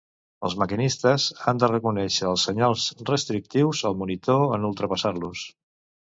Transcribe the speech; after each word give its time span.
Els 0.47 0.53
maquinistes 0.59 1.25
han 1.49 1.59
de 1.63 1.67
reconèixer 1.71 2.25
els 2.29 2.45
senyals 2.49 2.85
restrictius 3.09 3.83
al 3.91 3.99
monitor 3.99 4.47
en 4.57 4.65
ultrapassar-los. 4.71 5.45